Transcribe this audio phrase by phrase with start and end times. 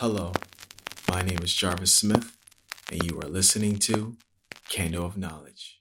[0.00, 0.30] Hello,
[1.08, 2.36] my name is Jarvis Smith,
[2.92, 4.14] and you are listening to
[4.68, 5.80] Candle of Knowledge.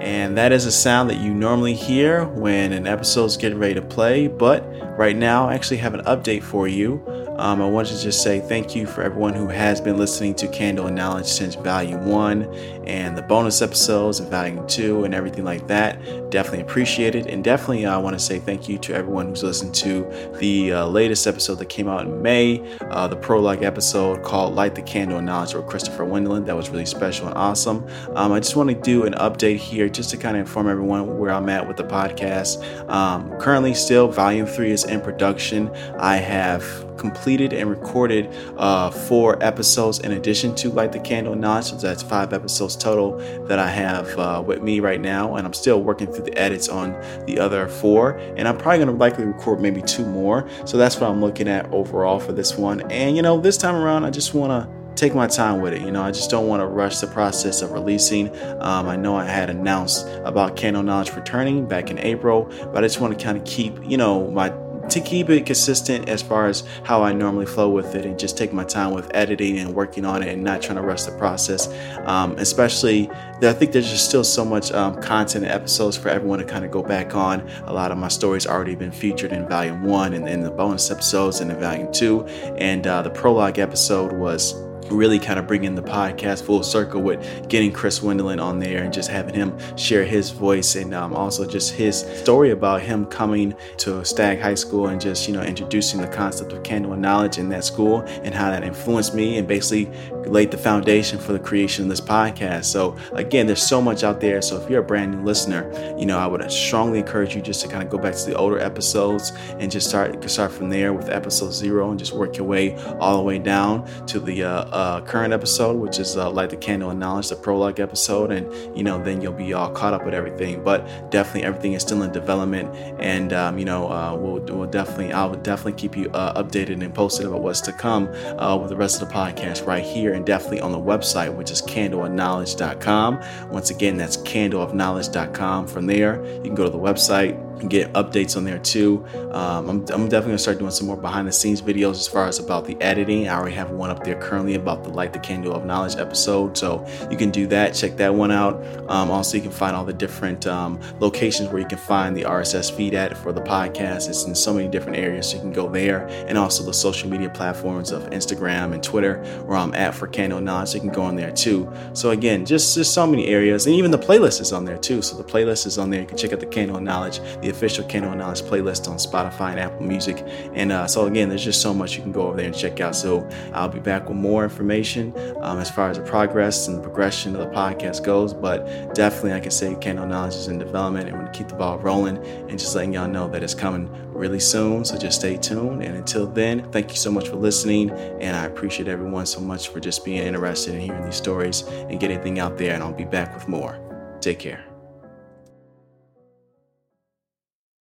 [0.00, 3.74] And that is a sound that you normally hear when an episode is getting ready
[3.74, 4.26] to play.
[4.26, 4.66] But
[4.96, 7.25] right now, I actually have an update for you.
[7.38, 10.48] Um, I wanted to just say thank you for everyone who has been listening to
[10.48, 12.54] Candle of Knowledge since Volume 1
[12.86, 16.30] and the bonus episodes in Volume 2 and everything like that.
[16.30, 17.26] Definitely appreciate it.
[17.26, 20.86] And definitely, I want to say thank you to everyone who's listened to the uh,
[20.86, 25.18] latest episode that came out in May, uh, the prologue episode called Light the Candle
[25.18, 26.46] of Knowledge with Christopher Wendelin.
[26.46, 27.86] That was really special and awesome.
[28.14, 31.18] Um, I just want to do an update here just to kind of inform everyone
[31.18, 32.62] where I'm at with the podcast.
[32.88, 35.68] Um, currently, still, Volume 3 is in production.
[35.98, 41.66] I have completed and recorded uh, four episodes in addition to Light the Candle Knowledge.
[41.66, 45.36] So that's five episodes total that I have uh, with me right now.
[45.36, 46.92] And I'm still working through the edits on
[47.26, 48.16] the other four.
[48.36, 50.48] And I'm probably going to likely record maybe two more.
[50.64, 52.80] So that's what I'm looking at overall for this one.
[52.90, 55.82] And, you know, this time around, I just want to take my time with it.
[55.82, 58.34] You know, I just don't want to rush the process of releasing.
[58.62, 62.86] Um, I know I had announced about Candle Knowledge returning back in April, but I
[62.86, 64.48] just want to kind of keep, you know, my
[64.90, 68.36] to keep it consistent as far as how I normally flow with it and just
[68.36, 71.12] take my time with editing and working on it and not trying to rush the
[71.12, 71.68] process.
[72.04, 73.10] Um, especially,
[73.42, 76.64] I think there's just still so much um, content and episodes for everyone to kind
[76.64, 77.48] of go back on.
[77.64, 80.90] A lot of my stories already been featured in volume one and in the bonus
[80.90, 82.24] episodes and in volume two.
[82.58, 84.54] And uh, the prologue episode was
[84.90, 88.92] really kind of bringing the podcast full circle with getting Chris Wendelin on there and
[88.92, 93.54] just having him share his voice and um, also just his story about him coming
[93.78, 97.38] to Stagg High School and just, you know, introducing the concept of candle and knowledge
[97.38, 99.90] in that school and how that influenced me and basically
[100.26, 102.64] laid the foundation for the creation of this podcast.
[102.64, 104.42] So, again, there's so much out there.
[104.42, 107.60] So, if you're a brand new listener, you know, I would strongly encourage you just
[107.62, 110.92] to kind of go back to the older episodes and just start, start from there
[110.92, 114.64] with episode zero and just work your way all the way down to the uh,
[114.76, 118.76] uh, current episode, which is uh, Light the Candle of Knowledge, the prologue episode, and
[118.76, 120.62] you know then you'll be all caught up with everything.
[120.62, 125.14] But definitely everything is still in development, and um, you know uh, we'll, we'll definitely
[125.14, 128.76] I'll definitely keep you uh, updated and posted about what's to come uh, with the
[128.76, 133.50] rest of the podcast right here, and definitely on the website, which is candleofknowledge.com.
[133.50, 135.66] Once again, that's candleofknowledge.com.
[135.68, 139.04] From there, you can go to the website get updates on there too.
[139.32, 142.26] Um, I'm, I'm, definitely gonna start doing some more behind the scenes videos as far
[142.26, 143.28] as about the editing.
[143.28, 146.56] I already have one up there currently about the Light the Candle of Knowledge episode,
[146.56, 147.74] so you can do that.
[147.74, 148.62] Check that one out.
[148.88, 152.22] Um, also, you can find all the different um, locations where you can find the
[152.22, 154.08] RSS feed at for the podcast.
[154.08, 157.08] It's in so many different areas, so you can go there, and also the social
[157.08, 160.74] media platforms of Instagram and Twitter, where I'm at for Candle Knowledge.
[160.74, 161.72] You can go on there too.
[161.94, 165.00] So again, just just so many areas, and even the playlist is on there too.
[165.00, 166.00] So the playlist is on there.
[166.00, 169.50] You can check out the Candle of Knowledge the official Candle Knowledge playlist on Spotify
[169.50, 170.24] and Apple Music.
[170.54, 172.80] And uh, so, again, there's just so much you can go over there and check
[172.80, 172.94] out.
[172.96, 176.82] So, I'll be back with more information um, as far as the progress and the
[176.82, 178.34] progression of the podcast goes.
[178.34, 181.54] But definitely, I can say Candle Knowledge is in development and going to keep the
[181.54, 184.84] ball rolling and just letting y'all know that it's coming really soon.
[184.84, 185.82] So, just stay tuned.
[185.82, 187.90] And until then, thank you so much for listening.
[187.90, 191.98] And I appreciate everyone so much for just being interested in hearing these stories and
[192.00, 192.74] getting out there.
[192.74, 193.78] And I'll be back with more.
[194.20, 194.75] Take care.